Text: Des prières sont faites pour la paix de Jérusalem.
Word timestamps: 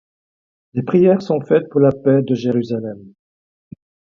Des 0.73 0.81
prières 0.81 1.21
sont 1.21 1.41
faites 1.41 1.69
pour 1.69 1.79
la 1.79 1.91
paix 1.91 2.23
de 2.23 2.33
Jérusalem. 2.33 3.13